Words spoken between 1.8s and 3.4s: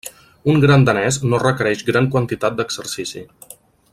gran quantitat d'exercici.